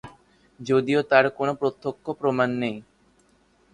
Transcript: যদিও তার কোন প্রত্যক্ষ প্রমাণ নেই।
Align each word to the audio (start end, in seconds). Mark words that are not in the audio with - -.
যদিও 0.59 1.01
তার 1.03 1.25
কোন 1.37 1.49
প্রত্যক্ষ 1.53 2.05
প্রমাণ 2.19 2.49
নেই। 2.59 2.75